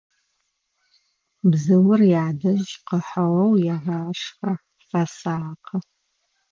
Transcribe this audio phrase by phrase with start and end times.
[1.49, 4.51] Бзыур ядэжь къыхьыгъэу егъашхэ,
[4.87, 5.77] фэсакъы.